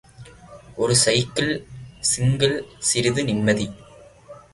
ஒரு 0.75 0.93
cycle... 0.95 1.51
single... 1.99 2.55
சிறிது 2.79 3.23
நிம்மதி. 3.23 3.67